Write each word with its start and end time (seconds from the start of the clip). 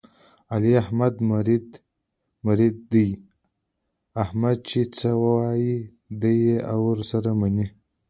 علي 0.53 0.71
د 0.75 0.79
احمد 0.83 1.13
مرید 2.45 2.75
دی، 2.91 3.09
احمد 4.23 4.57
چې 4.69 4.81
څه 4.97 5.09
وایي 5.23 5.77
دی 6.21 6.33
یې 6.45 6.57
ور 6.83 6.97
سره 7.11 7.29
مني. 7.39 7.67